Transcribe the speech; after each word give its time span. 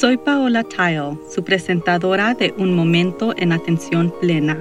Soy 0.00 0.16
Paola 0.16 0.64
Tile, 0.64 1.18
su 1.28 1.44
presentadora 1.44 2.32
de 2.32 2.54
Un 2.56 2.74
Momento 2.74 3.34
en 3.36 3.52
Atención 3.52 4.10
Plena. 4.18 4.56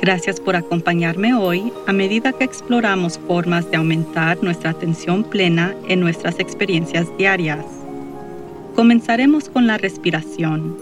Gracias 0.00 0.38
por 0.38 0.54
acompañarme 0.54 1.34
hoy 1.34 1.72
a 1.88 1.92
medida 1.92 2.32
que 2.32 2.44
exploramos 2.44 3.18
formas 3.26 3.68
de 3.68 3.78
aumentar 3.78 4.40
nuestra 4.44 4.70
atención 4.70 5.24
plena 5.24 5.74
en 5.88 5.98
nuestras 5.98 6.38
experiencias 6.38 7.08
diarias. 7.18 7.66
Comenzaremos 8.76 9.48
con 9.48 9.66
la 9.66 9.76
respiración. 9.76 10.76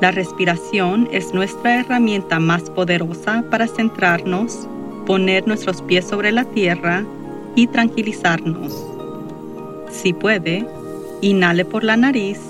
La 0.00 0.10
respiración 0.10 1.08
es 1.12 1.32
nuestra 1.32 1.78
herramienta 1.78 2.40
más 2.40 2.62
poderosa 2.62 3.44
para 3.48 3.68
centrarnos, 3.68 4.66
poner 5.06 5.46
nuestros 5.46 5.82
pies 5.82 6.04
sobre 6.04 6.32
la 6.32 6.46
tierra 6.46 7.04
y 7.54 7.68
tranquilizarnos. 7.68 8.84
Si 9.88 10.12
puede, 10.12 10.66
inhale 11.20 11.64
por 11.64 11.84
la 11.84 11.96
nariz 11.96 12.49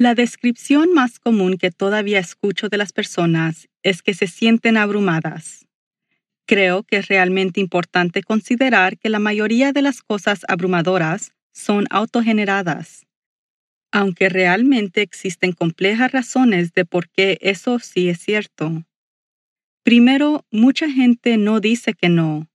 La 0.00 0.14
descripción 0.14 0.94
más 0.94 1.18
común 1.18 1.58
que 1.58 1.70
todavía 1.70 2.20
escucho 2.20 2.70
de 2.70 2.78
las 2.78 2.90
personas 2.90 3.68
es 3.82 4.00
que 4.00 4.14
se 4.14 4.28
sienten 4.28 4.78
abrumadas. 4.78 5.66
Creo 6.46 6.84
que 6.84 6.96
es 6.96 7.08
realmente 7.08 7.60
importante 7.60 8.22
considerar 8.22 8.96
que 8.96 9.10
la 9.10 9.18
mayoría 9.18 9.72
de 9.72 9.82
las 9.82 10.00
cosas 10.00 10.40
abrumadoras 10.48 11.32
son 11.52 11.84
autogeneradas, 11.90 13.04
aunque 13.92 14.30
realmente 14.30 15.02
existen 15.02 15.52
complejas 15.52 16.12
razones 16.12 16.72
de 16.72 16.86
por 16.86 17.10
qué 17.10 17.36
eso 17.42 17.78
sí 17.78 18.08
es 18.08 18.20
cierto. 18.20 18.86
Primero, 19.82 20.46
mucha 20.50 20.90
gente 20.90 21.36
no 21.36 21.60
dice 21.60 21.92
que 21.92 22.08
no. 22.08 22.48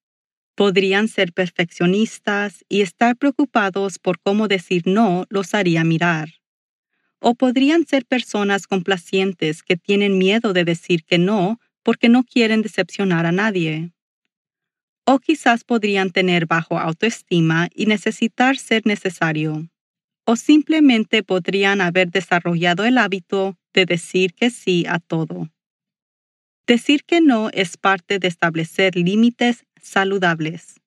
Podrían 0.55 1.07
ser 1.07 1.31
perfeccionistas 1.31 2.65
y 2.67 2.81
estar 2.81 3.15
preocupados 3.17 3.99
por 3.99 4.19
cómo 4.19 4.47
decir 4.47 4.81
no 4.87 5.27
los 5.29 5.53
haría 5.53 5.83
mirar. 5.83 6.29
O 7.27 7.33
podrían 7.33 7.87
ser 7.87 8.05
personas 8.05 8.67
complacientes 8.67 9.63
que 9.63 9.77
tienen 9.77 10.19
miedo 10.19 10.53
de 10.53 10.63
decir 10.63 11.03
que 11.03 11.17
no 11.17 11.59
porque 11.81 12.07
no 12.07 12.23
quieren 12.23 12.61
decepcionar 12.61 13.25
a 13.25 13.31
nadie. 13.31 13.91
O 15.07 15.17
quizás 15.17 15.63
podrían 15.63 16.11
tener 16.11 16.45
bajo 16.45 16.77
autoestima 16.77 17.67
y 17.73 17.87
necesitar 17.87 18.57
ser 18.57 18.85
necesario. 18.85 19.67
O 20.25 20.35
simplemente 20.35 21.23
podrían 21.23 21.81
haber 21.81 22.11
desarrollado 22.11 22.85
el 22.85 22.99
hábito 22.99 23.57
de 23.73 23.87
decir 23.87 24.35
que 24.35 24.51
sí 24.51 24.85
a 24.87 24.99
todo. 24.99 25.49
Decir 26.67 27.05
que 27.05 27.21
no 27.21 27.49
es 27.53 27.75
parte 27.75 28.19
de 28.19 28.27
establecer 28.27 28.95
límites 28.95 29.65
saludables. 29.81 30.79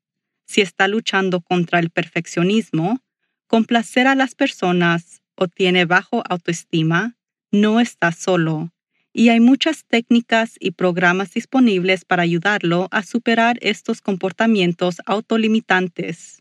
Si 0.47 0.61
está 0.61 0.87
luchando 0.87 1.41
contra 1.41 1.81
el 1.81 1.91
perfeccionismo, 1.91 3.01
complacer 3.49 4.07
a 4.07 4.15
las 4.15 4.37
personas 4.37 5.21
o 5.38 5.49
tiene 5.49 5.84
bajo 5.84 6.22
autoestima, 6.28 7.16
no 7.50 7.81
está 7.81 8.12
solo 8.12 8.71
y 9.19 9.31
hay 9.31 9.41
muchas 9.41 9.84
técnicas 9.84 10.54
y 10.60 10.71
programas 10.71 11.34
disponibles 11.34 12.04
para 12.04 12.22
ayudarlo 12.22 12.87
a 12.93 13.03
superar 13.03 13.59
estos 13.62 14.00
comportamientos 14.00 14.99
autolimitantes. 15.06 16.41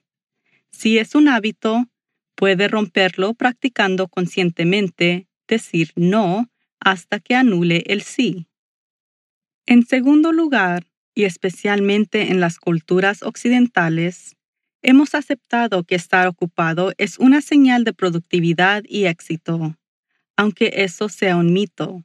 Si 0.69 0.99
es 0.99 1.15
un 1.15 1.27
hábito, 1.27 1.87
puede 2.35 2.67
romperlo 2.67 3.33
practicando 3.33 4.07
conscientemente 4.07 5.27
decir 5.47 5.91
no 5.95 6.51
hasta 6.79 7.19
que 7.19 7.33
anule 7.33 7.83
el 7.87 8.03
sí. 8.03 8.45
En 9.65 9.83
segundo 9.83 10.31
lugar, 10.31 10.85
y 11.15 11.23
especialmente 11.23 12.29
en 12.31 12.39
las 12.39 12.59
culturas 12.59 13.23
occidentales, 13.23 14.36
hemos 14.81 15.15
aceptado 15.15 15.83
que 15.83 15.95
estar 15.95 16.27
ocupado 16.27 16.93
es 16.97 17.19
una 17.19 17.41
señal 17.41 17.83
de 17.83 17.93
productividad 17.93 18.83
y 18.87 19.05
éxito, 19.05 19.77
aunque 20.35 20.71
eso 20.75 21.09
sea 21.09 21.35
un 21.35 21.53
mito. 21.53 22.03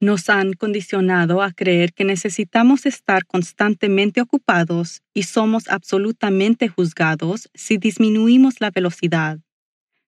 Nos 0.00 0.30
han 0.30 0.54
condicionado 0.54 1.42
a 1.42 1.52
creer 1.52 1.92
que 1.92 2.04
necesitamos 2.04 2.86
estar 2.86 3.26
constantemente 3.26 4.22
ocupados 4.22 5.02
y 5.12 5.24
somos 5.24 5.68
absolutamente 5.68 6.68
juzgados 6.68 7.50
si 7.52 7.76
disminuimos 7.76 8.60
la 8.60 8.70
velocidad. 8.70 9.38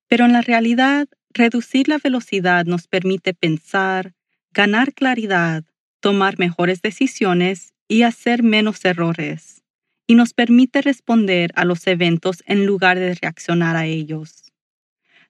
Pero 0.08 0.24
en 0.24 0.32
la 0.32 0.40
realidad, 0.40 1.08
reducir 1.30 1.88
la 1.88 1.98
velocidad 1.98 2.64
nos 2.64 2.88
permite 2.88 3.34
pensar, 3.34 4.14
ganar 4.52 4.94
claridad, 4.94 5.64
tomar 6.00 6.38
mejores 6.38 6.80
decisiones 6.80 7.74
y 7.86 8.02
hacer 8.02 8.42
menos 8.42 8.84
errores, 8.84 9.61
y 10.06 10.14
nos 10.14 10.34
permite 10.34 10.82
responder 10.82 11.52
a 11.54 11.64
los 11.64 11.86
eventos 11.86 12.42
en 12.46 12.66
lugar 12.66 12.98
de 12.98 13.14
reaccionar 13.14 13.76
a 13.76 13.86
ellos. 13.86 14.52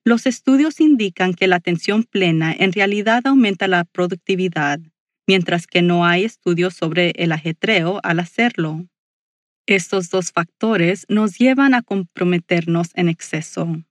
Los 0.05 0.27
estudios 0.27 0.81
indican 0.81 1.35
que 1.35 1.47
la 1.47 1.57
atención 1.57 2.03
plena 2.05 2.53
en 2.53 2.73
realidad 2.73 3.27
aumenta 3.27 3.69
la 3.69 3.85
productividad, 3.85 4.81
mientras 5.27 5.67
que 5.67 5.83
no 5.83 6.05
hay 6.05 6.25
estudios 6.25 6.75
sobre 6.75 7.11
el 7.17 7.31
ajetreo 7.33 8.01
al 8.03 8.19
hacerlo. 8.19 8.87
Estos 9.67 10.11
dos 10.11 10.33
factores 10.33 11.07
nos 11.09 11.39
llevan 11.39 11.75
a 11.75 11.83
comprometernos 11.83 12.91
en 12.95 13.09
exceso. 13.09 13.83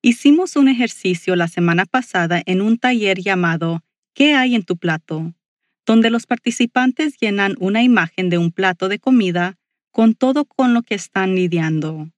Hicimos 0.00 0.54
un 0.56 0.68
ejercicio 0.68 1.34
la 1.34 1.48
semana 1.48 1.86
pasada 1.86 2.40
en 2.46 2.60
un 2.60 2.78
taller 2.78 3.20
llamado 3.20 3.82
¿Qué 4.14 4.34
hay 4.34 4.54
en 4.54 4.62
tu 4.62 4.76
plato? 4.76 5.34
donde 5.86 6.10
los 6.10 6.26
participantes 6.26 7.16
llenan 7.20 7.56
una 7.58 7.82
imagen 7.82 8.30
de 8.30 8.38
un 8.38 8.52
plato 8.52 8.88
de 8.88 8.98
comida 8.98 9.58
con 9.92 10.14
todo 10.14 10.46
con 10.46 10.74
lo 10.74 10.82
que 10.82 10.94
están 10.94 11.34
lidiando, 11.34 12.10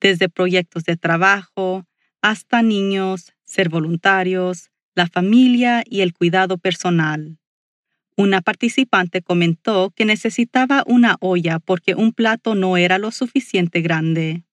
desde 0.00 0.28
proyectos 0.28 0.84
de 0.84 0.96
trabajo, 0.96 1.86
hasta 2.20 2.62
niños, 2.62 3.32
ser 3.44 3.70
voluntarios, 3.70 4.70
la 4.94 5.06
familia 5.08 5.82
y 5.84 6.02
el 6.02 6.12
cuidado 6.12 6.58
personal. 6.58 7.38
Una 8.16 8.42
participante 8.42 9.22
comentó 9.22 9.90
que 9.96 10.04
necesitaba 10.04 10.84
una 10.86 11.16
olla 11.20 11.58
porque 11.58 11.94
un 11.94 12.12
plato 12.12 12.54
no 12.54 12.76
era 12.76 12.98
lo 12.98 13.10
suficiente 13.10 13.80
grande. 13.80 14.44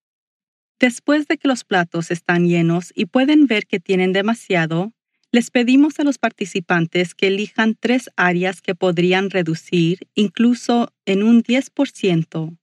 Después 0.79 1.27
de 1.27 1.37
que 1.37 1.47
los 1.47 1.63
platos 1.63 2.09
están 2.09 2.47
llenos 2.47 2.91
y 2.95 3.05
pueden 3.05 3.45
ver 3.45 3.67
que 3.67 3.79
tienen 3.79 4.13
demasiado, 4.13 4.93
les 5.31 5.51
pedimos 5.51 5.99
a 5.99 6.03
los 6.03 6.17
participantes 6.17 7.13
que 7.13 7.27
elijan 7.27 7.75
tres 7.79 8.09
áreas 8.15 8.61
que 8.61 8.75
podrían 8.75 9.29
reducir 9.29 10.07
incluso 10.15 10.91
en 11.05 11.21
un 11.21 11.43
10% 11.43 12.57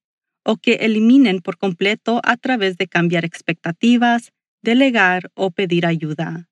o 0.50 0.56
que 0.56 0.76
eliminen 0.80 1.40
por 1.42 1.58
completo 1.58 2.22
a 2.24 2.38
través 2.38 2.78
de 2.78 2.88
cambiar 2.88 3.26
expectativas, 3.26 4.32
delegar 4.62 5.30
o 5.34 5.50
pedir 5.50 5.84
ayuda. 5.84 6.48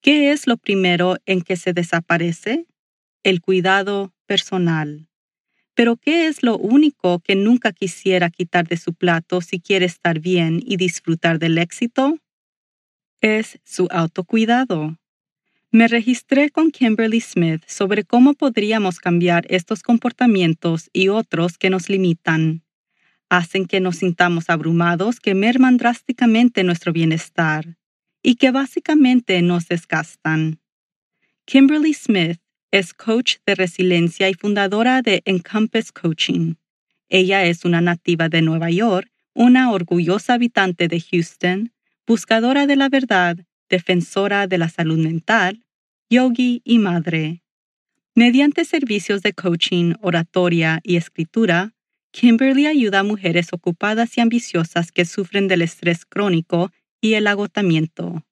¿Qué 0.00 0.32
es 0.32 0.48
lo 0.48 0.56
primero 0.56 1.18
en 1.24 1.40
que 1.42 1.54
se 1.54 1.72
desaparece? 1.72 2.66
El 3.22 3.40
cuidado 3.40 4.12
personal. 4.26 5.06
Pero 5.74 5.96
¿qué 5.96 6.26
es 6.26 6.42
lo 6.42 6.58
único 6.58 7.20
que 7.20 7.36
nunca 7.36 7.70
quisiera 7.70 8.30
quitar 8.30 8.66
de 8.66 8.76
su 8.76 8.94
plato 8.94 9.40
si 9.40 9.60
quiere 9.60 9.86
estar 9.86 10.18
bien 10.18 10.60
y 10.66 10.76
disfrutar 10.76 11.38
del 11.38 11.58
éxito? 11.58 12.18
Es 13.20 13.60
su 13.62 13.86
autocuidado. 13.92 14.98
Me 15.70 15.86
registré 15.86 16.50
con 16.50 16.72
Kimberly 16.72 17.20
Smith 17.20 17.62
sobre 17.68 18.02
cómo 18.02 18.34
podríamos 18.34 18.98
cambiar 18.98 19.46
estos 19.50 19.84
comportamientos 19.84 20.90
y 20.92 21.10
otros 21.10 21.58
que 21.58 21.70
nos 21.70 21.88
limitan 21.88 22.63
hacen 23.28 23.66
que 23.66 23.80
nos 23.80 23.96
sintamos 23.96 24.50
abrumados 24.50 25.20
que 25.20 25.34
merman 25.34 25.76
drásticamente 25.76 26.64
nuestro 26.64 26.92
bienestar 26.92 27.76
y 28.22 28.36
que 28.36 28.50
básicamente 28.50 29.40
nos 29.42 29.68
desgastan. 29.68 30.60
Kimberly 31.44 31.92
Smith 31.92 32.40
es 32.70 32.94
coach 32.94 33.36
de 33.46 33.54
resiliencia 33.54 34.28
y 34.28 34.34
fundadora 34.34 35.02
de 35.02 35.22
Encompass 35.26 35.92
Coaching. 35.92 36.54
Ella 37.08 37.44
es 37.44 37.64
una 37.64 37.80
nativa 37.80 38.28
de 38.28 38.42
Nueva 38.42 38.70
York, 38.70 39.10
una 39.34 39.70
orgullosa 39.70 40.34
habitante 40.34 40.88
de 40.88 41.00
Houston, 41.00 41.72
buscadora 42.06 42.66
de 42.66 42.76
la 42.76 42.88
verdad, 42.88 43.36
defensora 43.68 44.46
de 44.46 44.58
la 44.58 44.68
salud 44.68 44.98
mental, 44.98 45.64
yogi 46.08 46.62
y 46.64 46.78
madre. 46.78 47.42
Mediante 48.14 48.64
servicios 48.64 49.22
de 49.22 49.32
coaching, 49.32 49.94
oratoria 50.00 50.80
y 50.82 50.96
escritura, 50.96 51.73
Kimberly 52.14 52.66
ayuda 52.66 53.00
a 53.00 53.02
mujeres 53.02 53.52
ocupadas 53.52 54.16
y 54.16 54.20
ambiciosas 54.20 54.92
que 54.92 55.04
sufren 55.04 55.48
del 55.48 55.62
estrés 55.62 56.04
crónico 56.06 56.70
y 57.00 57.14
el 57.14 57.26
agotamiento. 57.26 58.24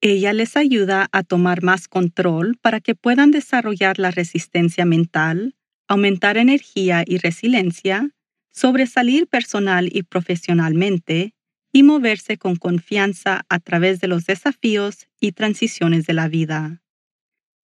Ella 0.00 0.32
les 0.32 0.56
ayuda 0.56 1.08
a 1.12 1.22
tomar 1.22 1.62
más 1.62 1.86
control 1.86 2.58
para 2.60 2.80
que 2.80 2.96
puedan 2.96 3.30
desarrollar 3.30 4.00
la 4.00 4.10
resistencia 4.10 4.84
mental, 4.84 5.54
aumentar 5.86 6.36
energía 6.36 7.04
y 7.06 7.18
resiliencia, 7.18 8.10
sobresalir 8.50 9.28
personal 9.28 9.88
y 9.92 10.02
profesionalmente 10.02 11.32
y 11.72 11.84
moverse 11.84 12.38
con 12.38 12.56
confianza 12.56 13.42
a 13.48 13.60
través 13.60 14.00
de 14.00 14.08
los 14.08 14.26
desafíos 14.26 15.06
y 15.20 15.30
transiciones 15.30 16.06
de 16.06 16.12
la 16.12 16.26
vida. 16.26 16.82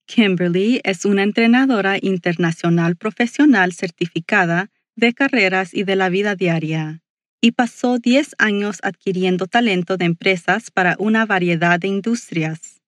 Kimberly 0.07 0.81
es 0.85 1.05
una 1.05 1.25
entrenadora 1.25 1.99
internacional 2.01 2.95
profesional 2.95 3.73
certificada 3.73 4.71
de 4.97 5.13
carreras 5.13 5.75
y 5.75 5.85
de 5.85 5.97
la 5.97 6.09
vida 6.09 6.35
diaria, 6.35 7.03
y 7.41 7.53
pasó 7.53 7.99
10 7.99 8.37
años 8.39 8.79
adquiriendo 8.83 9.47
talento 9.47 9.97
de 9.97 10.07
empresas 10.07 10.71
para 10.71 10.97
una 10.99 11.27
variedad 11.27 11.79
de 11.79 11.89
industrias. 11.89 12.83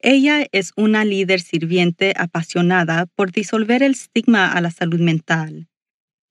Ella 0.00 0.46
es 0.50 0.72
una 0.76 1.04
líder 1.04 1.40
sirviente 1.40 2.14
apasionada 2.16 3.06
por 3.14 3.30
disolver 3.30 3.82
el 3.82 3.92
estigma 3.92 4.52
a 4.52 4.60
la 4.60 4.70
salud 4.70 5.00
mental 5.00 5.68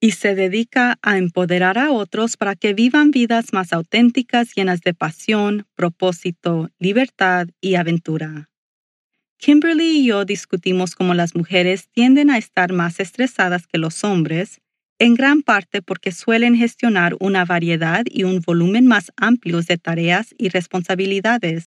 y 0.02 0.10
se 0.10 0.34
dedica 0.34 0.98
a 1.00 1.16
empoderar 1.16 1.78
a 1.78 1.92
otros 1.92 2.36
para 2.36 2.56
que 2.56 2.74
vivan 2.74 3.12
vidas 3.12 3.52
más 3.52 3.72
auténticas 3.72 4.52
llenas 4.52 4.80
de 4.80 4.94
pasión, 4.94 5.64
propósito, 5.76 6.70
libertad 6.80 7.46
y 7.60 7.76
aventura. 7.76 8.50
Kimberly 9.38 10.00
y 10.00 10.06
yo 10.06 10.24
discutimos 10.24 10.96
cómo 10.96 11.14
las 11.14 11.36
mujeres 11.36 11.88
tienden 11.92 12.30
a 12.30 12.38
estar 12.38 12.72
más 12.72 12.98
estresadas 12.98 13.68
que 13.68 13.78
los 13.78 14.02
hombres 14.02 14.60
en 15.02 15.16
gran 15.16 15.42
parte 15.42 15.82
porque 15.82 16.12
suelen 16.12 16.54
gestionar 16.54 17.16
una 17.18 17.44
variedad 17.44 18.04
y 18.08 18.22
un 18.22 18.40
volumen 18.40 18.86
más 18.86 19.10
amplios 19.16 19.66
de 19.66 19.76
tareas 19.76 20.32
y 20.38 20.48
responsabilidades. 20.48 21.70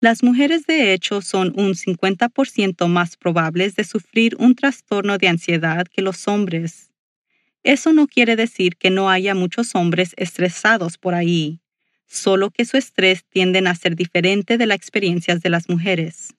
Las 0.00 0.22
mujeres 0.22 0.64
de 0.64 0.94
hecho 0.94 1.20
son 1.20 1.52
un 1.60 1.74
50% 1.74 2.88
más 2.88 3.18
probables 3.18 3.76
de 3.76 3.84
sufrir 3.84 4.34
un 4.38 4.54
trastorno 4.54 5.18
de 5.18 5.28
ansiedad 5.28 5.86
que 5.88 6.00
los 6.00 6.26
hombres. 6.26 6.90
Eso 7.64 7.92
no 7.92 8.06
quiere 8.06 8.34
decir 8.34 8.76
que 8.76 8.88
no 8.88 9.10
haya 9.10 9.34
muchos 9.34 9.74
hombres 9.74 10.14
estresados 10.16 10.96
por 10.96 11.14
ahí, 11.14 11.60
solo 12.06 12.48
que 12.48 12.64
su 12.64 12.78
estrés 12.78 13.26
tiende 13.28 13.58
a 13.58 13.74
ser 13.74 13.94
diferente 13.94 14.56
de 14.56 14.64
las 14.64 14.78
experiencias 14.78 15.42
de 15.42 15.50
las 15.50 15.68
mujeres. 15.68 16.32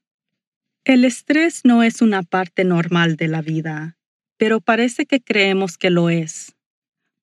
El 0.86 1.06
estrés 1.06 1.66
no 1.66 1.84
es 1.84 2.02
una 2.02 2.24
parte 2.24 2.64
normal 2.64 3.16
de 3.16 3.28
la 3.28 3.44
vida 3.44 3.99
pero 4.40 4.62
parece 4.62 5.06
que 5.06 5.20
creemos 5.20 5.78
que 5.78 5.90
lo 5.90 6.10
es. 6.10 6.56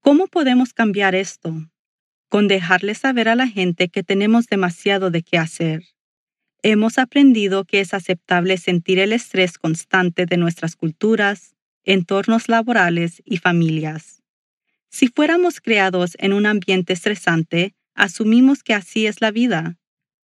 ¿Cómo 0.02 0.26
podemos 0.26 0.74
cambiar 0.74 1.14
esto? 1.14 1.66
Con 2.28 2.46
dejarle 2.46 2.94
saber 2.94 3.30
a 3.30 3.34
la 3.34 3.48
gente 3.48 3.88
que 3.88 4.02
tenemos 4.02 4.48
demasiado 4.48 5.10
de 5.10 5.22
qué 5.22 5.38
hacer. 5.38 5.82
Hemos 6.62 6.98
aprendido 6.98 7.64
que 7.64 7.80
es 7.80 7.94
aceptable 7.94 8.58
sentir 8.58 8.98
el 8.98 9.14
estrés 9.14 9.56
constante 9.56 10.26
de 10.26 10.36
nuestras 10.36 10.76
culturas, 10.76 11.56
entornos 11.84 12.50
laborales 12.50 13.22
y 13.24 13.38
familias. 13.38 14.22
Si 14.90 15.08
fuéramos 15.08 15.62
creados 15.62 16.16
en 16.18 16.34
un 16.34 16.44
ambiente 16.44 16.92
estresante, 16.92 17.74
asumimos 17.94 18.62
que 18.62 18.74
así 18.74 19.06
es 19.06 19.22
la 19.22 19.30
vida. 19.30 19.78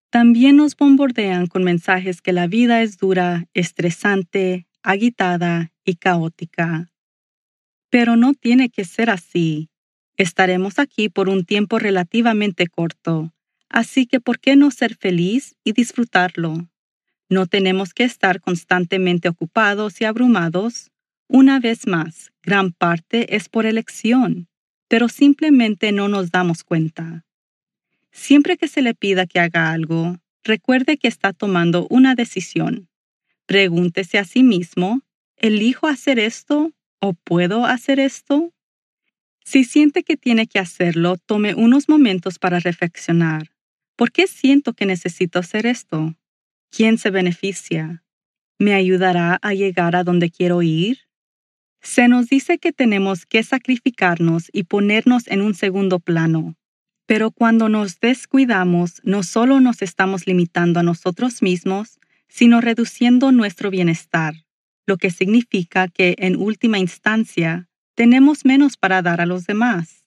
También 0.09 0.55
nos 0.55 0.75
bombardean 0.75 1.45
con 1.45 1.63
mensajes 1.63 2.19
que 2.19 2.33
la 2.33 2.47
vida 2.47 2.81
es 2.81 2.97
dura, 2.97 3.45
estresante, 3.53 4.65
agitada 4.83 5.71
y 5.83 5.95
caótica. 5.95 6.91
Pero 7.89 8.15
no 8.15 8.33
tiene 8.33 8.69
que 8.69 8.85
ser 8.85 9.09
así. 9.09 9.69
Estaremos 10.17 10.79
aquí 10.79 11.09
por 11.09 11.29
un 11.29 11.45
tiempo 11.45 11.79
relativamente 11.79 12.67
corto, 12.67 13.33
así 13.69 14.05
que 14.05 14.19
¿por 14.19 14.39
qué 14.39 14.55
no 14.55 14.69
ser 14.71 14.95
feliz 14.95 15.55
y 15.63 15.71
disfrutarlo? 15.71 16.69
No 17.29 17.45
tenemos 17.45 17.93
que 17.93 18.03
estar 18.03 18.41
constantemente 18.41 19.29
ocupados 19.29 20.01
y 20.01 20.05
abrumados. 20.05 20.91
Una 21.27 21.59
vez 21.59 21.85
más, 21.85 22.31
gran 22.41 22.71
parte 22.71 23.35
es 23.35 23.49
por 23.49 23.67
elección, 23.67 24.49
pero 24.87 25.07
simplemente 25.07 25.91
no 25.91 26.09
nos 26.09 26.31
damos 26.31 26.63
cuenta. 26.63 27.23
Siempre 28.11 28.57
que 28.57 28.67
se 28.67 28.81
le 28.81 28.95
pida 28.95 29.27
que 29.27 29.39
haga 29.39 29.71
algo, 29.71 30.17
recuerde 30.43 30.97
que 30.97 31.07
está 31.07 31.31
tomando 31.31 31.85
una 31.89 32.15
decisión. 32.15 32.89
Pregúntese 33.49 34.19
a 34.19 34.25
sí 34.25 34.43
mismo, 34.43 35.01
¿elijo 35.35 35.87
hacer 35.87 36.19
esto 36.19 36.71
o 36.99 37.13
puedo 37.13 37.65
hacer 37.65 37.99
esto? 37.99 38.53
Si 39.43 39.63
siente 39.63 40.03
que 40.03 40.17
tiene 40.17 40.45
que 40.45 40.59
hacerlo, 40.59 41.17
tome 41.17 41.55
unos 41.55 41.89
momentos 41.89 42.37
para 42.37 42.59
reflexionar. 42.59 43.49
¿Por 43.95 44.11
qué 44.11 44.27
siento 44.27 44.73
que 44.73 44.85
necesito 44.85 45.39
hacer 45.39 45.65
esto? 45.65 46.15
¿Quién 46.69 46.99
se 46.99 47.09
beneficia? 47.09 48.03
¿Me 48.59 48.75
ayudará 48.75 49.39
a 49.41 49.55
llegar 49.55 49.95
a 49.95 50.03
donde 50.03 50.29
quiero 50.29 50.61
ir? 50.61 50.99
Se 51.81 52.07
nos 52.07 52.27
dice 52.27 52.59
que 52.59 52.71
tenemos 52.71 53.25
que 53.25 53.41
sacrificarnos 53.41 54.49
y 54.53 54.65
ponernos 54.65 55.25
en 55.25 55.41
un 55.41 55.55
segundo 55.55 55.97
plano. 55.97 56.55
Pero 57.07 57.31
cuando 57.31 57.67
nos 57.67 57.99
descuidamos, 57.99 59.01
no 59.01 59.23
solo 59.23 59.59
nos 59.59 59.81
estamos 59.81 60.27
limitando 60.27 60.81
a 60.81 60.83
nosotros 60.83 61.41
mismos, 61.41 61.98
sino 62.29 62.61
reduciendo 62.61 63.31
nuestro 63.31 63.69
bienestar, 63.69 64.33
lo 64.85 64.97
que 64.97 65.09
significa 65.09 65.87
que 65.87 66.15
en 66.19 66.37
última 66.37 66.79
instancia 66.79 67.67
tenemos 67.95 68.45
menos 68.45 68.77
para 68.77 69.01
dar 69.01 69.19
a 69.19 69.25
los 69.25 69.45
demás. 69.45 70.05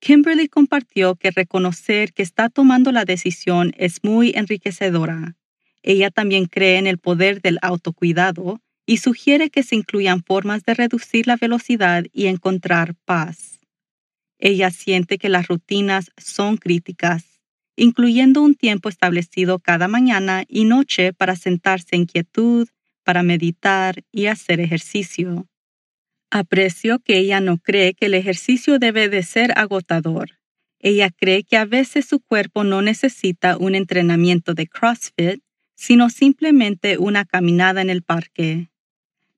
Kimberly 0.00 0.48
compartió 0.48 1.16
que 1.16 1.30
reconocer 1.30 2.12
que 2.12 2.22
está 2.22 2.48
tomando 2.48 2.92
la 2.92 3.04
decisión 3.04 3.72
es 3.76 4.02
muy 4.02 4.32
enriquecedora. 4.34 5.36
Ella 5.82 6.10
también 6.10 6.46
cree 6.46 6.78
en 6.78 6.86
el 6.86 6.98
poder 6.98 7.40
del 7.40 7.58
autocuidado 7.62 8.60
y 8.86 8.98
sugiere 8.98 9.50
que 9.50 9.62
se 9.62 9.76
incluyan 9.76 10.22
formas 10.22 10.64
de 10.64 10.74
reducir 10.74 11.26
la 11.26 11.36
velocidad 11.36 12.04
y 12.12 12.26
encontrar 12.26 12.94
paz. 13.04 13.60
Ella 14.38 14.70
siente 14.70 15.18
que 15.18 15.28
las 15.28 15.48
rutinas 15.48 16.10
son 16.16 16.56
críticas 16.56 17.27
incluyendo 17.78 18.42
un 18.42 18.54
tiempo 18.54 18.88
establecido 18.88 19.58
cada 19.58 19.88
mañana 19.88 20.44
y 20.48 20.64
noche 20.64 21.12
para 21.12 21.36
sentarse 21.36 21.96
en 21.96 22.06
quietud, 22.06 22.68
para 23.04 23.22
meditar 23.22 24.02
y 24.12 24.26
hacer 24.26 24.60
ejercicio. 24.60 25.46
Aprecio 26.30 26.98
que 26.98 27.16
ella 27.18 27.40
no 27.40 27.56
cree 27.58 27.94
que 27.94 28.06
el 28.06 28.14
ejercicio 28.14 28.78
debe 28.78 29.08
de 29.08 29.22
ser 29.22 29.56
agotador. 29.56 30.38
Ella 30.80 31.10
cree 31.10 31.44
que 31.44 31.56
a 31.56 31.64
veces 31.64 32.06
su 32.06 32.20
cuerpo 32.20 32.64
no 32.64 32.82
necesita 32.82 33.56
un 33.56 33.74
entrenamiento 33.74 34.54
de 34.54 34.66
CrossFit, 34.66 35.42
sino 35.74 36.10
simplemente 36.10 36.98
una 36.98 37.24
caminada 37.24 37.80
en 37.80 37.90
el 37.90 38.02
parque. 38.02 38.68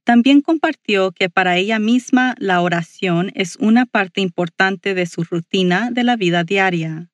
También 0.05 0.41
compartió 0.41 1.13
que 1.13 1.29
para 1.29 1.57
ella 1.59 1.79
misma 1.79 2.35
la 2.39 2.63
oración 2.63 3.31
es 3.35 3.57
una 3.57 3.87
parte 3.87 4.21
importante 4.21 4.95
de 4.95 5.07
su 5.07 5.23
rutina 5.23 5.91
de 5.91 6.05
la 6.05 6.17
vida 6.17 6.43
diaria. 6.43 7.11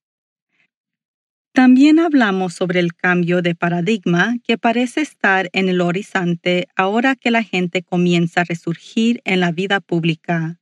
También 1.57 1.99
hablamos 2.01 2.53
sobre 2.53 2.81
el 2.81 2.95
cambio 2.95 3.41
de 3.41 3.55
paradigma 3.55 4.37
que 4.45 4.59
parece 4.59 5.01
estar 5.01 5.49
en 5.55 5.71
el 5.71 5.81
horizonte 5.81 6.69
ahora 6.77 7.17
que 7.17 7.31
la 7.31 7.43
gente 7.43 7.83
comienza 7.83 8.43
a 8.43 8.45
resurgir 8.45 9.23
en 9.25 9.41
la 9.41 9.53
vida 9.53 9.81
pública. 9.81 10.61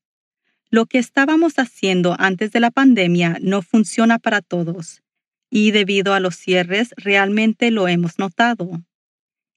Lo 0.70 0.86
que 0.86 0.98
estábamos 0.98 1.58
haciendo 1.58 2.14
antes 2.20 2.52
de 2.52 2.60
la 2.60 2.70
pandemia 2.70 3.38
no 3.40 3.60
funciona 3.60 4.20
para 4.20 4.40
todos, 4.40 5.02
y 5.50 5.72
debido 5.72 6.14
a 6.14 6.20
los 6.20 6.36
cierres 6.36 6.94
realmente 6.96 7.72
lo 7.72 7.88
hemos 7.88 8.20
notado. 8.20 8.84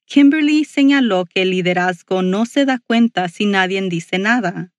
Kimberly 0.08 0.66
señaló 0.66 1.26
que 1.26 1.44
el 1.44 1.52
liderazgo 1.52 2.24
no 2.24 2.48
se 2.48 2.66
da 2.66 2.80
cuenta 2.80 3.30
si 3.30 3.46
nadie 3.46 3.80
dice 3.90 4.18
nada. 4.18 4.72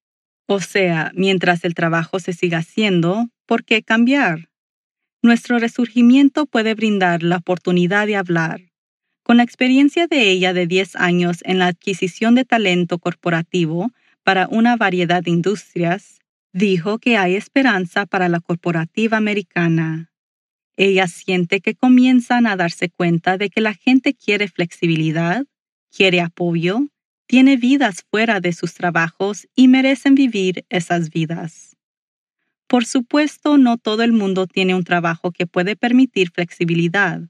O 0.47 0.59
sea, 0.59 1.13
mientras 1.15 1.65
el 1.65 1.75
trabajo 1.75 2.19
se 2.19 2.33
siga 2.33 2.59
haciendo, 2.59 3.29
¿por 3.47 3.65
qué 3.65 3.85
cambiar? 3.85 4.48
Nuestro 5.23 5.59
resurgimiento 5.59 6.47
puede 6.47 6.75
brindar 6.75 7.23
la 7.25 7.39
oportunidad 7.39 8.07
de 8.07 8.17
hablar. 8.17 8.61
Con 9.25 9.39
la 9.39 9.43
experiencia 9.43 10.07
de 10.07 10.31
ella 10.31 10.53
de 10.53 10.67
10 10.67 10.95
años 10.97 11.39
en 11.43 11.59
la 11.59 11.67
adquisición 11.67 12.37
de 12.37 12.45
talento 12.45 12.99
corporativo 12.99 13.91
para 14.23 14.47
una 14.49 14.77
variedad 14.77 15.23
de 15.23 15.33
industrias, 15.33 16.21
dijo 16.53 16.99
que 16.99 17.17
hay 17.17 17.35
esperanza 17.35 18.07
para 18.07 18.29
la 18.29 18.41
corporativa 18.41 19.17
americana. 19.17 20.13
Ella 20.77 21.09
siente 21.09 21.61
que 21.61 21.75
comienzan 21.75 22.47
a 22.47 22.55
darse 22.55 22.89
cuenta 22.89 23.37
de 23.37 23.51
que 23.51 23.61
la 23.61 23.75
gente 23.75 24.15
quiere 24.15 24.47
flexibilidad, 24.47 25.45
quiere 25.91 26.21
apoyo, 26.21 26.87
tiene 27.27 27.57
vidas 27.57 28.05
fuera 28.09 28.39
de 28.41 28.53
sus 28.53 28.75
trabajos 28.75 29.49
y 29.57 29.67
merecen 29.67 30.15
vivir 30.15 30.65
esas 30.69 31.11
vidas. 31.11 31.78
Por 32.69 32.85
supuesto, 32.85 33.57
no 33.57 33.79
todo 33.79 34.03
el 34.03 34.13
mundo 34.13 34.47
tiene 34.47 34.75
un 34.75 34.85
trabajo 34.85 35.33
que 35.33 35.47
puede 35.47 35.75
permitir 35.75 36.31
flexibilidad, 36.31 37.23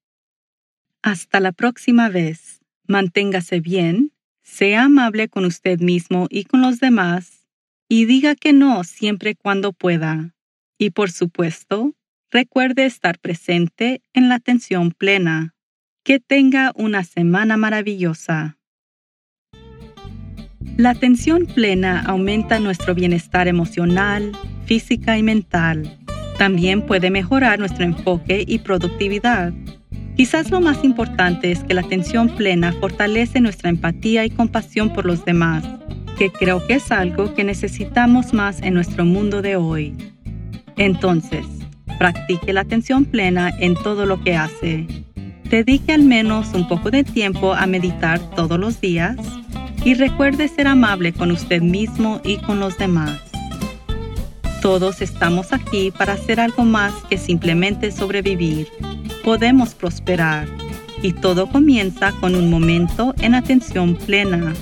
Hasta 1.02 1.40
la 1.40 1.52
próxima 1.52 2.08
vez. 2.08 2.60
Manténgase 2.86 3.60
bien 3.60 4.12
sea 4.42 4.84
amable 4.84 5.28
con 5.28 5.44
usted 5.44 5.80
mismo 5.80 6.26
y 6.28 6.44
con 6.44 6.60
los 6.60 6.80
demás, 6.80 7.46
y 7.88 8.04
diga 8.04 8.34
que 8.34 8.52
no 8.52 8.84
siempre 8.84 9.34
cuando 9.34 9.72
pueda. 9.72 10.34
Y 10.78 10.90
por 10.90 11.10
supuesto, 11.10 11.94
recuerde 12.30 12.86
estar 12.86 13.18
presente 13.18 14.02
en 14.12 14.28
la 14.28 14.36
atención 14.36 14.90
plena. 14.90 15.54
Que 16.04 16.18
tenga 16.18 16.72
una 16.74 17.04
semana 17.04 17.56
maravillosa. 17.56 18.58
La 20.76 20.90
atención 20.90 21.46
plena 21.46 22.00
aumenta 22.00 22.58
nuestro 22.58 22.94
bienestar 22.94 23.46
emocional, 23.46 24.32
física 24.66 25.16
y 25.16 25.22
mental. 25.22 26.01
También 26.42 26.82
puede 26.82 27.12
mejorar 27.12 27.60
nuestro 27.60 27.84
enfoque 27.84 28.42
y 28.44 28.58
productividad. 28.58 29.52
Quizás 30.16 30.50
lo 30.50 30.60
más 30.60 30.82
importante 30.82 31.52
es 31.52 31.62
que 31.62 31.72
la 31.72 31.82
atención 31.82 32.30
plena 32.30 32.72
fortalece 32.72 33.40
nuestra 33.40 33.70
empatía 33.70 34.24
y 34.24 34.30
compasión 34.30 34.92
por 34.92 35.06
los 35.06 35.24
demás, 35.24 35.62
que 36.18 36.32
creo 36.32 36.66
que 36.66 36.74
es 36.74 36.90
algo 36.90 37.32
que 37.34 37.44
necesitamos 37.44 38.34
más 38.34 38.60
en 38.60 38.74
nuestro 38.74 39.04
mundo 39.04 39.40
de 39.40 39.54
hoy. 39.54 39.94
Entonces, 40.78 41.46
practique 42.00 42.52
la 42.52 42.62
atención 42.62 43.04
plena 43.04 43.52
en 43.60 43.76
todo 43.76 44.04
lo 44.04 44.20
que 44.20 44.34
hace. 44.34 44.88
Dedique 45.48 45.92
al 45.92 46.02
menos 46.02 46.52
un 46.54 46.66
poco 46.66 46.90
de 46.90 47.04
tiempo 47.04 47.54
a 47.54 47.68
meditar 47.68 48.18
todos 48.34 48.58
los 48.58 48.80
días 48.80 49.16
y 49.84 49.94
recuerde 49.94 50.48
ser 50.48 50.66
amable 50.66 51.12
con 51.12 51.30
usted 51.30 51.62
mismo 51.62 52.20
y 52.24 52.38
con 52.38 52.58
los 52.58 52.76
demás. 52.78 53.31
Todos 54.62 55.02
estamos 55.02 55.52
aquí 55.52 55.90
para 55.90 56.14
hacer 56.14 56.40
algo 56.40 56.64
más 56.64 56.94
que 57.10 57.18
simplemente 57.18 57.92
sobrevivir 57.92 58.68
podemos 59.22 59.74
prosperar 59.74 60.48
y 61.02 61.12
todo 61.12 61.48
comienza 61.48 62.12
con 62.20 62.34
un 62.34 62.50
momento 62.50 63.14
en 63.20 63.34
atención 63.34 63.96
plena. 63.96 64.54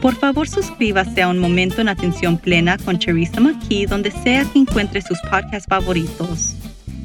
Por 0.00 0.14
favor, 0.16 0.48
suscríbase 0.48 1.22
a 1.22 1.28
Un 1.28 1.38
Momento 1.38 1.80
en 1.80 1.88
Atención 1.88 2.36
Plena 2.36 2.76
con 2.76 2.98
Teresa 2.98 3.40
McKee 3.40 3.86
donde 3.86 4.10
sea 4.10 4.44
que 4.44 4.58
encuentre 4.58 5.00
sus 5.00 5.18
podcasts 5.30 5.68
favoritos. 5.68 6.56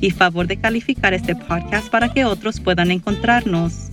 Y 0.01 0.11
favor 0.11 0.47
de 0.47 0.57
calificar 0.57 1.13
este 1.13 1.35
podcast 1.35 1.89
para 1.89 2.11
que 2.11 2.25
otros 2.25 2.59
puedan 2.59 2.91
encontrarnos. 2.91 3.89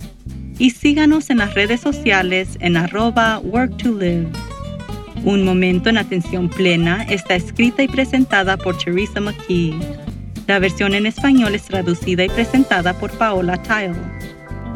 Y 0.57 0.71
síganos 0.71 1.29
en 1.29 1.37
las 1.37 1.53
redes 1.53 1.81
sociales 1.81 2.57
en 2.59 2.77
arroba 2.77 3.39
work 3.39 3.77
to 3.77 3.91
live. 3.91 4.27
Un 5.25 5.43
Momento 5.43 5.89
en 5.89 5.97
Atención 5.97 6.47
Plena 6.47 7.01
está 7.09 7.33
escrita 7.33 7.81
y 7.81 7.87
presentada 7.87 8.57
por 8.57 8.77
Teresa 8.77 9.19
McKee. 9.19 9.73
La 10.45 10.59
versión 10.59 10.93
en 10.93 11.07
español 11.07 11.55
es 11.55 11.63
traducida 11.63 12.25
y 12.25 12.29
presentada 12.29 12.93
por 12.93 13.09
Paola 13.17 13.59
Tile. 13.63 13.95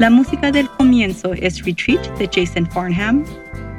La 0.00 0.10
música 0.10 0.50
del 0.50 0.68
comienzo 0.70 1.34
es 1.34 1.64
Retreat 1.64 2.04
de 2.18 2.28
Jason 2.34 2.68
Farnham. 2.68 3.24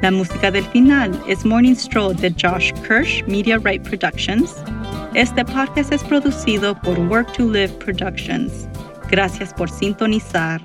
La 0.00 0.10
música 0.10 0.50
del 0.50 0.64
final 0.64 1.22
es 1.28 1.44
Morning 1.44 1.74
Stroll 1.74 2.16
de 2.16 2.34
Josh 2.42 2.72
Kirsch 2.88 3.22
Media 3.26 3.58
Right 3.58 3.86
Productions. 3.86 4.54
Este 5.12 5.44
podcast 5.44 5.92
es 5.92 6.02
producido 6.02 6.74
por 6.80 6.98
Work 6.98 7.34
to 7.34 7.52
Live 7.52 7.74
Productions. 7.84 8.66
Gracias 9.10 9.52
por 9.52 9.68
sintonizar. 9.68 10.62